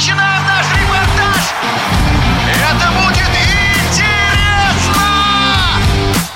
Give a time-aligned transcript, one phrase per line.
[0.00, 1.52] начинаем наш репортаж!
[2.48, 3.28] Это будет
[3.84, 5.02] интересно!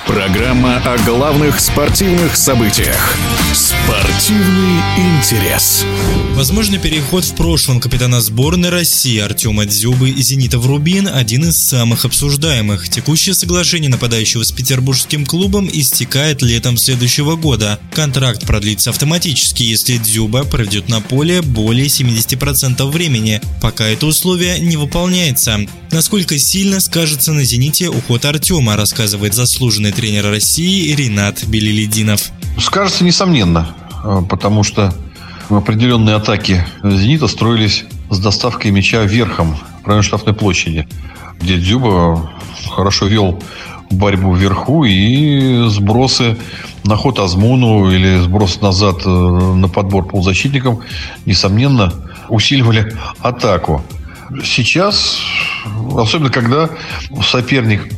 [0.06, 3.16] Программа о главных спортивных событиях.
[3.64, 5.87] Спортивный интерес.
[6.35, 11.56] Возможно, переход в прошлом капитана сборной России Артема Дзюбы и Зенита в Рубин– один из
[11.56, 12.90] самых обсуждаемых.
[12.90, 17.80] Текущее соглашение нападающего с петербургским клубом истекает летом следующего года.
[17.95, 24.76] Контракт продлится автоматически, если Дзюба проведет на поле более 70% времени, пока это условие не
[24.76, 25.59] выполняется.
[25.90, 32.30] Насколько сильно скажется на «Зените» уход Артема, рассказывает заслуженный тренер России Ренат Белилидинов.
[32.58, 34.95] Скажется, несомненно, э, потому что
[35.48, 40.88] определенные атаки «Зенита» строились с доставкой мяча верхом в районе штрафной площади,
[41.40, 42.30] где Дзюба
[42.70, 43.40] хорошо вел
[43.90, 46.36] борьбу вверху и сбросы
[46.84, 50.80] на ход Азмуну или сброс назад э, на подбор полузащитникам,
[51.26, 51.92] несомненно,
[52.28, 53.82] усиливали атаку.
[54.42, 55.18] Сейчас,
[55.96, 56.70] особенно когда
[57.23, 57.92] соперник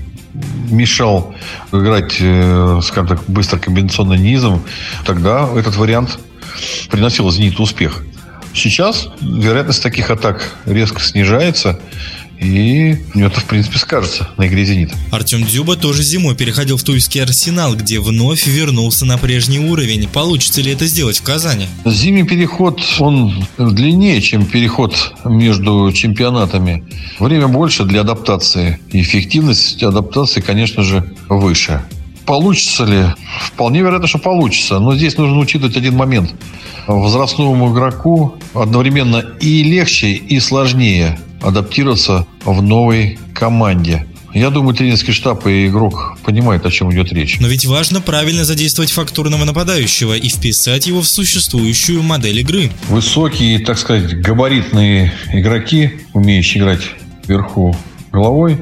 [0.70, 1.34] мешал
[1.72, 4.62] играть, э, скажем так, быстро комбинационным низом,
[5.04, 6.18] тогда этот вариант
[6.90, 8.02] приносил «Зениту» успех.
[8.54, 11.78] Сейчас вероятность таких атак резко снижается,
[12.38, 14.94] и это, в принципе, скажется на игре «Зенита».
[15.10, 20.08] Артем Дзюба тоже зимой переходил в Тульский Арсенал, где вновь вернулся на прежний уровень.
[20.08, 21.66] Получится ли это сделать в Казани?
[21.84, 26.84] Зимний переход, он длиннее, чем переход между чемпионатами.
[27.18, 28.80] Время больше для адаптации.
[28.92, 31.82] Эффективность адаптации, конечно же, выше.
[32.26, 33.04] Получится ли?
[33.40, 34.78] Вполне вероятно, что получится.
[34.78, 36.34] Но здесь нужно учитывать один момент.
[36.86, 44.06] Возрастному игроку одновременно и легче, и сложнее адаптироваться в новой команде.
[44.34, 47.38] Я думаю, тренерский штаб и игрок понимают, о чем идет речь.
[47.40, 52.70] Но ведь важно правильно задействовать фактурного нападающего и вписать его в существующую модель игры.
[52.88, 56.82] Высокие, так сказать, габаритные игроки, умеющие играть
[57.26, 57.74] вверху
[58.12, 58.58] головой,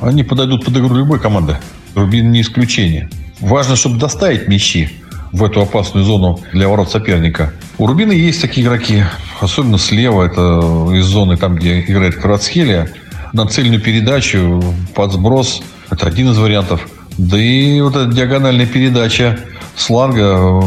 [0.00, 1.56] они подойдут под игру любой команды.
[1.94, 3.08] Рубин не исключение.
[3.40, 4.90] Важно, чтобы доставить мячи
[5.34, 7.52] в эту опасную зону для ворот соперника.
[7.76, 9.02] У Рубина есть такие игроки,
[9.40, 10.60] особенно слева, это
[10.94, 12.88] из зоны, там, где играет Кварцхелия,
[13.32, 14.62] на цельную передачу,
[14.94, 16.88] под сброс, это один из вариантов.
[17.18, 19.40] Да и вот эта диагональная передача
[19.74, 20.62] сланга,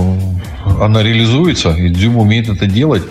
[0.82, 3.04] она реализуется, и Дзюм умеет это делать.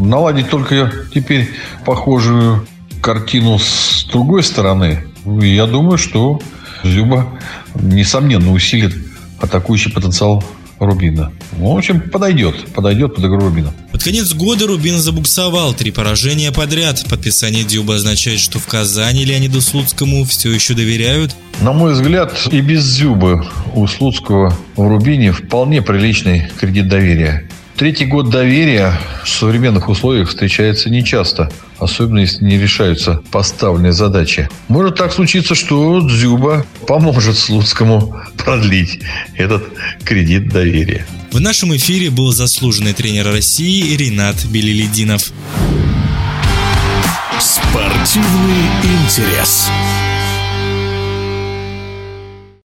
[0.00, 1.48] Наладить только теперь
[1.84, 2.66] похожую
[3.00, 5.04] картину с другой стороны.
[5.24, 6.40] Я думаю, что
[6.82, 7.28] Зюба,
[7.76, 8.96] несомненно, усилит
[9.40, 10.42] атакующий потенциал
[10.84, 11.32] Рубина.
[11.58, 12.72] Ну, в общем, подойдет.
[12.74, 13.72] Подойдет под игру Рубина.
[13.92, 15.74] Под конец года Рубин забуксовал.
[15.74, 17.04] Три поражения подряд.
[17.08, 21.34] Подписание Дюба означает, что в Казани Леониду Слуцкому все еще доверяют.
[21.60, 27.48] На мой взгляд, и без Зюбы у Слуцкого в Рубине вполне приличный кредит доверия.
[27.76, 34.48] Третий год доверия в современных условиях встречается нечасто, особенно если не решаются поставленные задачи.
[34.68, 39.00] Может так случиться, что Дзюба поможет Слуцкому продлить
[39.36, 39.64] этот
[40.04, 41.04] кредит доверия.
[41.32, 45.32] В нашем эфире был заслуженный тренер России Ренат Белилидинов.
[47.40, 49.68] Спортивный интерес.